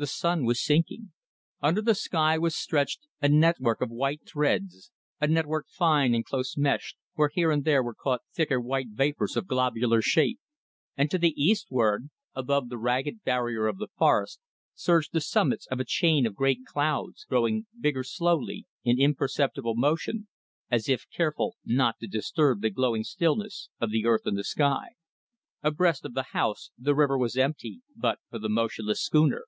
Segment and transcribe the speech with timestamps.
[0.00, 1.10] The sun was sinking.
[1.60, 6.56] Under the sky was stretched a network of white threads, a network fine and close
[6.56, 10.38] meshed, where here and there were caught thicker white vapours of globular shape;
[10.96, 14.38] and to the eastward, above the ragged barrier of the forests,
[14.76, 20.28] surged the summits of a chain of great clouds, growing bigger slowly, in imperceptible motion,
[20.70, 24.44] as if careful not to disturb the glowing stillness of the earth and of the
[24.44, 24.90] sky.
[25.64, 29.46] Abreast of the house the river was empty but for the motionless schooner.